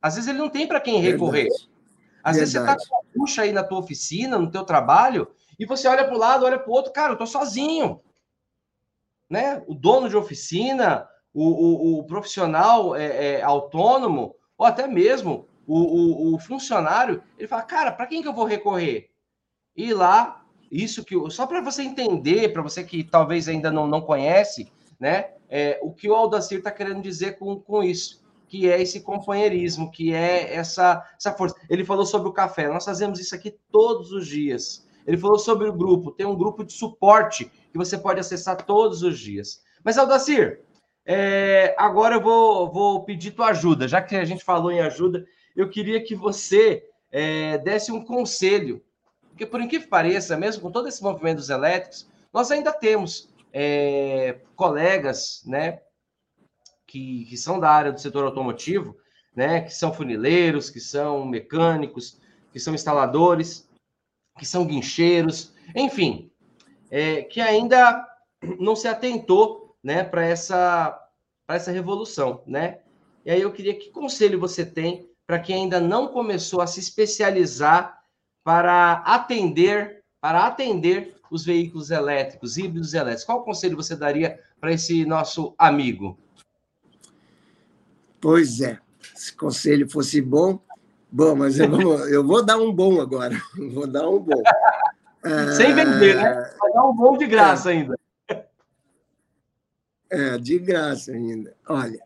[0.00, 1.48] Às vezes ele não tem para quem recorrer.
[1.48, 1.70] Verdade.
[2.22, 2.38] Às Verdade.
[2.38, 5.88] vezes você está com uma puxa aí na tua oficina, no teu trabalho, e você
[5.88, 8.00] olha para o lado, olha para o outro, cara, eu tô sozinho.
[9.28, 9.60] Né?
[9.66, 16.34] O dono de oficina, o, o, o profissional é, é, autônomo, ou até mesmo o,
[16.34, 19.10] o, funcionário, ele fala, cara, para quem que eu vou recorrer?
[19.76, 24.00] E lá, isso que só para você entender, para você que talvez ainda não, não
[24.00, 24.70] conhece,
[25.00, 29.00] né, é, o que o Aldacir está querendo dizer com, com isso, que é esse
[29.00, 31.56] companheirismo, que é essa, essa força.
[31.68, 34.86] Ele falou sobre o café, nós fazemos isso aqui todos os dias.
[35.06, 39.02] Ele falou sobre o grupo, tem um grupo de suporte que você pode acessar todos
[39.02, 39.62] os dias.
[39.82, 40.62] Mas, Aldacir,
[41.06, 45.24] é, agora eu vou, vou pedir tua ajuda, já que a gente falou em ajuda,
[45.54, 48.82] eu queria que você é, desse um conselho,
[49.28, 53.28] porque por incrível que pareça, mesmo com todo esse movimento dos elétricos, nós ainda temos
[53.52, 55.80] é, colegas, né,
[56.86, 58.96] que, que são da área do setor automotivo,
[59.34, 62.20] né, que são funileiros, que são mecânicos,
[62.52, 63.68] que são instaladores,
[64.38, 66.30] que são guincheiros, enfim,
[66.90, 68.06] é, que ainda
[68.58, 70.98] não se atentou né, para essa,
[71.46, 72.78] essa revolução, né?
[73.24, 76.80] E aí eu queria que conselho você tem para quem ainda não começou a se
[76.80, 78.02] especializar
[78.42, 83.24] para atender, para atender os veículos elétricos, híbridos elétricos.
[83.24, 86.18] Qual conselho você daria para esse nosso amigo?
[88.20, 88.78] Pois é,
[89.14, 90.58] se conselho fosse bom,
[91.10, 93.40] bom, mas eu vou, eu vou dar um bom agora.
[93.72, 94.42] Vou dar um bom.
[95.56, 96.54] Sem vender, né?
[96.58, 97.76] Vai dar um bom de graça é.
[97.76, 97.98] ainda.
[100.14, 101.52] É, de graça ainda.
[101.68, 101.98] Olha,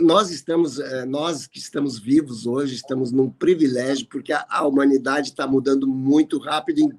[0.00, 5.28] nós estamos, é, nós que estamos vivos hoje, estamos num privilégio, porque a, a humanidade
[5.28, 6.92] está mudando muito rápido em,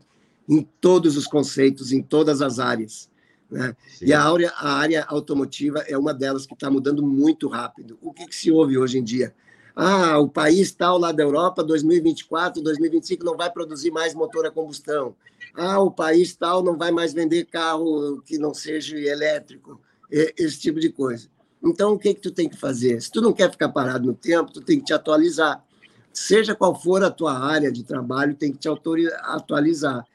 [0.48, 3.10] em, todos os conceitos, em todas as áreas.
[3.50, 3.76] Né?
[4.00, 7.98] E a área, a área automotiva é uma delas que está mudando muito rápido.
[8.00, 9.34] O que, que se ouve hoje em dia?
[9.76, 14.52] Ah, o país tal lá da Europa, 2024, 2025, não vai produzir mais motor a
[14.52, 15.16] combustão.
[15.56, 19.82] Ah, o país tal não vai mais vender carro que não seja elétrico
[20.13, 21.28] esse tipo de coisa.
[21.63, 23.02] Então, o que, que tu tem que fazer?
[23.02, 25.63] Se tu não quer ficar parado no tempo, tu tem que te atualizar.
[26.12, 30.06] Seja qual for a tua área de trabalho, tem que te atualizar.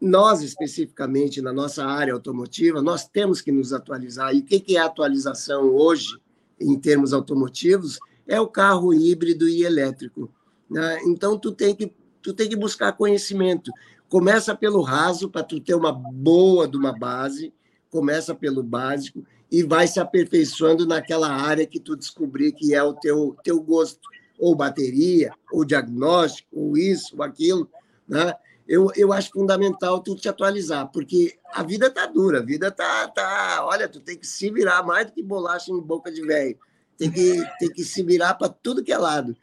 [0.00, 4.34] Nós, especificamente, na nossa área automotiva, nós temos que nos atualizar.
[4.34, 6.18] E o que, que é atualização hoje,
[6.58, 7.98] em termos automotivos?
[8.26, 10.30] É o carro híbrido e elétrico.
[10.70, 11.00] Né?
[11.04, 13.72] Então, tu tem, que, tu tem que buscar conhecimento.
[14.08, 17.52] Começa pelo raso, para tu ter uma boa de uma base,
[17.90, 22.94] começa pelo básico e vai se aperfeiçoando naquela área que tu descobrir que é o
[22.94, 27.70] teu, teu gosto, ou bateria, ou diagnóstico, ou isso, ou aquilo,
[28.08, 28.34] né?
[28.68, 33.06] Eu, eu acho fundamental tu te atualizar, porque a vida tá dura, a vida tá,
[33.08, 36.58] tá, olha, tu tem que se virar mais do que bolacha em boca de velho,
[36.98, 39.36] tem que, tem que se virar para tudo que é lado.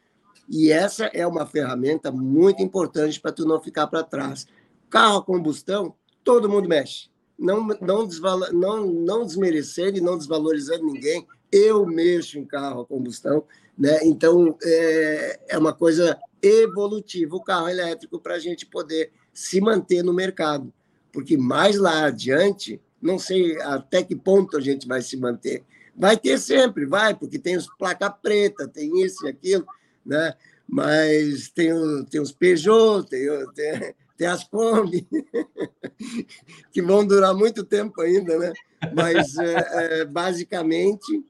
[0.49, 4.45] E essa é uma ferramenta muito importante para tu não ficar para trás.
[4.89, 8.07] Carro a combustão, todo mundo mexe não, não,
[8.51, 13.43] não, não desmerecendo e não desvalorizando ninguém, eu mexo em carro a combustão,
[13.77, 13.99] né?
[14.03, 20.03] Então é, é uma coisa evolutiva o carro elétrico para a gente poder se manter
[20.03, 20.73] no mercado,
[21.11, 25.63] porque mais lá adiante, não sei até que ponto a gente vai se manter.
[25.95, 29.65] Vai ter sempre, vai, porque tem os placa preta, tem isso e aquilo,
[30.05, 30.33] né?
[30.67, 31.71] Mas tem,
[32.09, 35.05] tem os Peugeot, tem, tem, tem as Kombi,
[36.71, 38.53] que vão durar muito tempo ainda, né?
[38.95, 41.23] Mas, é, é, basicamente,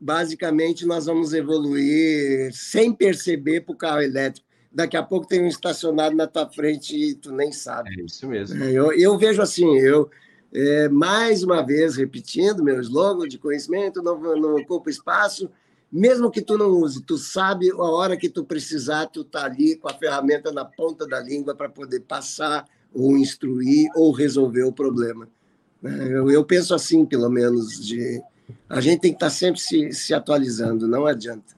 [0.00, 4.48] basicamente nós vamos evoluir sem perceber para o carro elétrico.
[4.72, 8.00] Daqui a pouco tem um estacionado na tua frente e tu nem sabe.
[8.00, 8.62] É isso mesmo.
[8.64, 10.10] É, eu, eu vejo assim, eu
[10.52, 15.48] é, mais uma vez repetindo meu slogan de conhecimento, não, não ocupa espaço,
[15.92, 19.76] mesmo que tu não use, tu sabe a hora que tu precisar, tu tá ali
[19.76, 24.72] com a ferramenta na ponta da língua para poder passar ou instruir ou resolver o
[24.72, 25.28] problema.
[25.82, 28.22] É, eu, eu penso assim, pelo menos, de
[28.68, 31.54] a gente tem que estar tá sempre se, se atualizando, não adianta.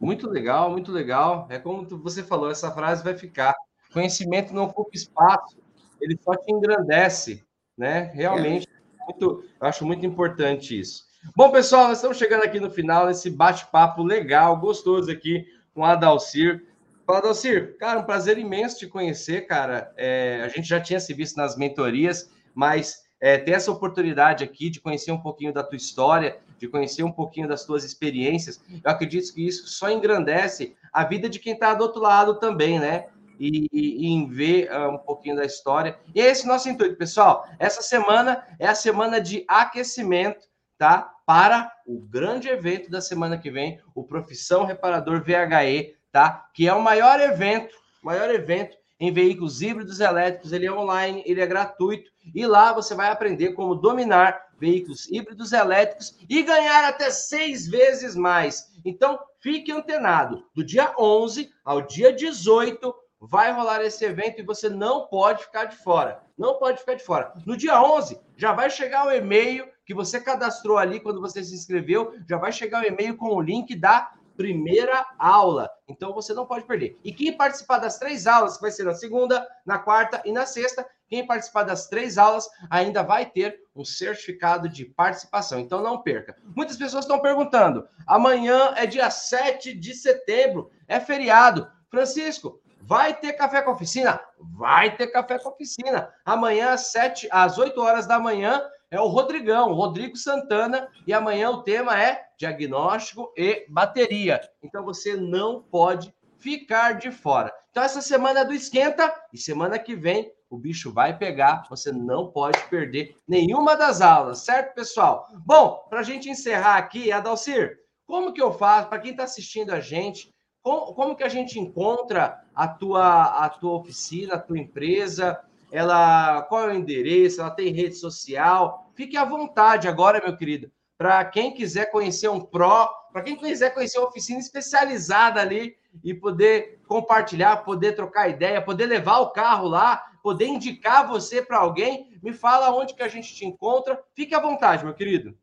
[0.00, 1.46] Muito legal, muito legal.
[1.48, 3.54] É como você falou, essa frase vai ficar.
[3.92, 5.58] Conhecimento não ocupa espaço,
[6.00, 7.44] ele só te engrandece,
[7.76, 8.10] né?
[8.14, 9.04] Realmente, é.
[9.04, 11.04] muito, eu acho muito importante isso.
[11.36, 15.94] Bom, pessoal, nós estamos chegando aqui no final desse bate-papo legal, gostoso aqui com a
[15.94, 16.66] Dalcir.
[17.06, 19.92] Fala, Dalcir, cara, um prazer imenso te conhecer, cara.
[19.96, 24.68] É, a gente já tinha se visto nas mentorias, mas é, ter essa oportunidade aqui
[24.68, 28.90] de conhecer um pouquinho da tua história, de conhecer um pouquinho das tuas experiências, eu
[28.90, 33.06] acredito que isso só engrandece a vida de quem está do outro lado também, né?
[33.38, 35.98] E, e, e em ver uh, um pouquinho da história.
[36.14, 37.48] E é esse nosso intuito, pessoal.
[37.58, 41.11] Essa semana é a semana de aquecimento, tá?
[41.34, 46.50] Para o grande evento da semana que vem, o Profissão Reparador VHE, tá?
[46.52, 51.40] Que é o maior evento, maior evento em veículos híbridos elétricos, ele é online, ele
[51.40, 57.08] é gratuito, e lá você vai aprender como dominar veículos híbridos elétricos e ganhar até
[57.08, 58.70] seis vezes mais.
[58.84, 60.44] Então, fique antenado.
[60.54, 65.64] Do dia 11 ao dia 18, vai rolar esse evento e você não pode ficar
[65.64, 66.20] de fora.
[66.36, 67.32] Não pode ficar de fora.
[67.46, 71.54] No dia 11, já vai chegar o e-mail que você cadastrou ali quando você se
[71.54, 75.70] inscreveu, já vai chegar o e-mail com o link da primeira aula.
[75.86, 76.98] Então você não pode perder.
[77.04, 80.46] E quem participar das três aulas, que vai ser na segunda, na quarta e na
[80.46, 85.60] sexta, quem participar das três aulas ainda vai ter um certificado de participação.
[85.60, 86.34] Então não perca.
[86.56, 91.70] Muitas pessoas estão perguntando: amanhã é dia 7 de setembro, é feriado.
[91.90, 94.20] Francisco, Vai ter café com oficina?
[94.56, 96.12] Vai ter café com oficina.
[96.24, 98.60] Amanhã, às, 7, às 8 horas da manhã,
[98.92, 104.38] é o Rodrigão, Rodrigo Santana, e amanhã o tema é diagnóstico e bateria.
[104.62, 107.50] Então você não pode ficar de fora.
[107.70, 111.90] Então essa semana é do esquenta e semana que vem o bicho vai pegar, você
[111.90, 115.26] não pode perder nenhuma das aulas, certo, pessoal?
[115.46, 119.70] Bom, para a gente encerrar aqui, Adalcir, como que eu faço, para quem está assistindo
[119.70, 120.30] a gente,
[120.62, 125.40] como, como, que a gente encontra a tua, a tua oficina, a tua empresa,
[125.72, 128.92] ela qual é o endereço, ela tem rede social.
[128.94, 133.72] Fique à vontade agora, meu querido, para quem quiser conhecer um pró, para quem quiser
[133.72, 139.66] conhecer uma oficina especializada ali e poder compartilhar, poder trocar ideia, poder levar o carro
[139.66, 143.98] lá, poder indicar você para alguém, me fala onde que a gente te encontra.
[144.14, 145.34] Fique à vontade, meu querido.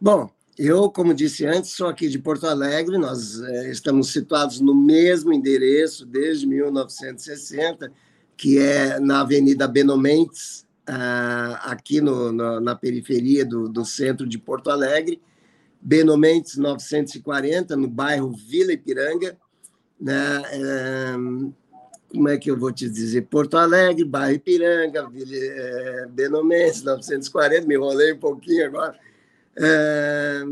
[0.00, 4.76] Bom, eu, como disse antes, sou aqui de Porto Alegre, nós é, estamos situados no
[4.76, 7.92] mesmo endereço desde 1960
[8.38, 14.38] que é na Avenida Benomentes, ah, aqui no, na, na periferia do, do, centro de
[14.38, 15.20] Porto Alegre,
[15.82, 19.36] Benomentes 940, no bairro Vila Ipiranga,
[20.00, 20.42] né?
[20.52, 21.12] É,
[22.10, 23.22] como é que eu vou te dizer?
[23.22, 28.98] Porto Alegre, bairro Ipiranga, Vila, é, Benomentes 940, me enrolei um pouquinho agora.
[29.56, 30.44] É,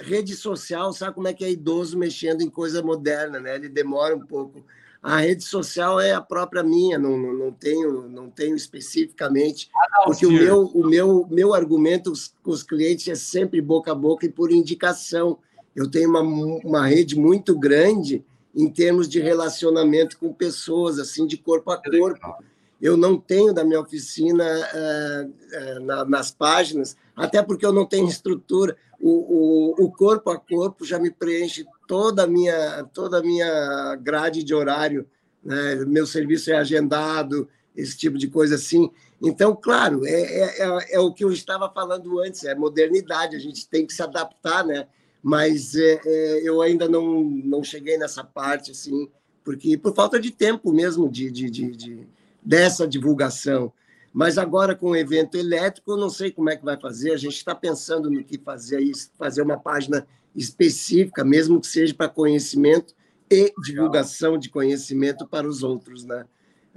[0.00, 3.54] rede social, sabe como é que é idoso mexendo em coisa moderna, né?
[3.54, 4.64] Ele demora um pouco
[5.02, 10.02] a rede social é a própria minha, não, não, não tenho, não tenho especificamente, ah,
[10.04, 14.24] porque o meu, o meu, meu argumento com os clientes é sempre boca a boca
[14.24, 15.38] e por indicação.
[15.74, 18.24] Eu tenho uma, uma rede muito grande
[18.54, 22.36] em termos de relacionamento com pessoas, assim, de corpo a corpo.
[22.80, 27.86] Eu não tenho da minha oficina uh, uh, na, nas páginas, até porque eu não
[27.86, 28.76] tenho estrutura.
[29.02, 33.96] O, o, o corpo a corpo já me preenche toda a minha, toda a minha
[33.96, 35.04] grade de horário,
[35.42, 35.84] né?
[35.84, 38.90] meu serviço é agendado, esse tipo de coisa assim.
[39.20, 43.40] Então, claro, é, é, é, é o que eu estava falando antes, é modernidade, a
[43.40, 44.86] gente tem que se adaptar, né?
[45.20, 49.08] Mas é, é, eu ainda não, não cheguei nessa parte, assim,
[49.42, 52.06] porque por falta de tempo mesmo de, de, de, de
[52.40, 53.72] dessa divulgação.
[54.12, 57.12] Mas agora, com o evento elétrico, eu não sei como é que vai fazer.
[57.12, 60.06] A gente está pensando no que fazer aí, fazer uma página
[60.36, 62.94] específica, mesmo que seja para conhecimento
[63.30, 66.26] e divulgação de conhecimento para os outros, né?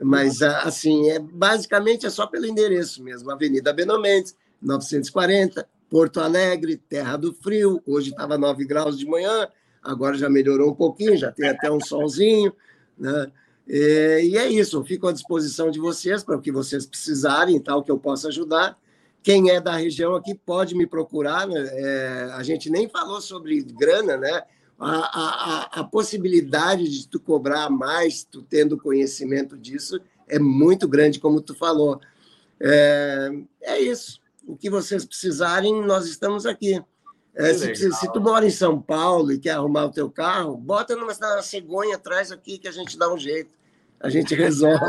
[0.01, 6.77] Mas assim, é basicamente é só pelo endereço mesmo, Avenida Beno Mendes, 940, Porto Alegre,
[6.77, 7.81] Terra do Frio.
[7.85, 9.47] Hoje estava 9 graus de manhã,
[9.81, 12.53] agora já melhorou um pouquinho, já tem até um solzinho,
[12.97, 13.31] né?
[13.67, 17.91] E é isso, fico à disposição de vocês para o que vocês precisarem, tal, que
[17.91, 18.77] eu possa ajudar.
[19.23, 21.47] quem é da região aqui pode me procurar.
[21.47, 21.67] Né?
[21.73, 24.43] É, a gente nem falou sobre grana, né?
[24.77, 31.19] A, a, a, possibilidade de tu cobrar mais, tu tendo conhecimento disso, é muito grande,
[31.19, 31.99] como tu falou.
[32.59, 33.29] É,
[33.61, 34.19] é isso.
[34.45, 36.83] O que vocês precisarem, nós estamos aqui.
[37.35, 40.55] É, se, se, se, tu mora em São Paulo e quer arrumar o teu carro,
[40.55, 43.51] bota numa, numa cegonha atrás aqui que a gente dá um jeito.
[43.99, 44.79] A gente resolve.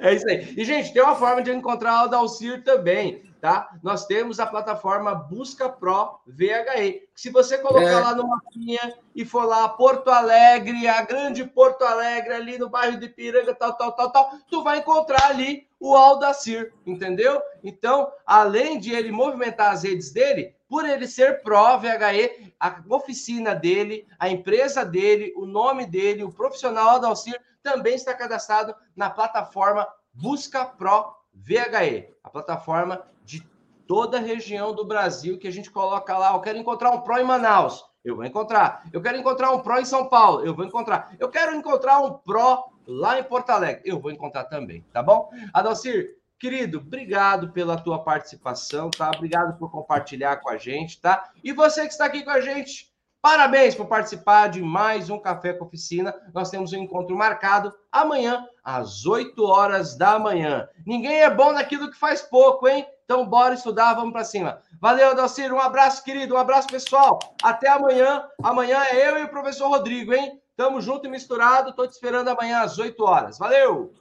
[0.00, 0.54] é isso aí.
[0.56, 3.70] E, gente, tem uma forma de encontrar o Dalcir também, tá?
[3.82, 7.08] Nós temos a plataforma Busca Pro VHE.
[7.14, 8.00] Se você colocar é.
[8.00, 12.98] lá no mapinha e for lá Porto Alegre, a grande Porto Alegre, ali no bairro
[12.98, 17.40] de Ipiranga, tal, tal, tal, tal, tu vai encontrar ali o Aldacir, entendeu?
[17.62, 23.54] Então, além de ele movimentar as redes dele, por ele ser Pro VHE, a oficina
[23.54, 29.86] dele, a empresa dele, o nome dele, o profissional Aldacir também está cadastrado na plataforma
[30.12, 33.46] Busca Pro VHE, a plataforma de
[33.86, 36.34] toda a região do Brasil que a gente coloca lá.
[36.34, 38.84] Eu quero encontrar um Pro em Manaus, eu vou encontrar.
[38.92, 41.14] Eu quero encontrar um Pro em São Paulo, eu vou encontrar.
[41.18, 43.82] Eu quero encontrar um Pro lá em Porto Alegre.
[43.84, 45.30] Eu vou encontrar também, tá bom?
[45.52, 49.10] Adalcir, querido, obrigado pela tua participação, tá?
[49.14, 51.30] Obrigado por compartilhar com a gente, tá?
[51.44, 55.52] E você que está aqui com a gente, parabéns por participar de mais um Café
[55.52, 56.14] com Oficina.
[56.32, 60.66] Nós temos um encontro marcado amanhã, às 8 horas da manhã.
[60.86, 62.86] Ninguém é bom naquilo que faz pouco, hein?
[63.04, 64.60] Então, bora estudar, vamos para cima.
[64.80, 67.18] Valeu, Adalcir, um abraço, querido, um abraço, pessoal.
[67.42, 68.24] Até amanhã.
[68.42, 70.40] Amanhã é eu e o professor Rodrigo, hein?
[70.58, 71.72] Tamo junto e misturado.
[71.72, 73.38] Tô te esperando amanhã às 8 horas.
[73.38, 73.92] Valeu!